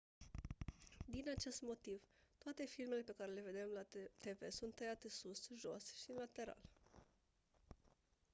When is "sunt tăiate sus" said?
4.49-5.47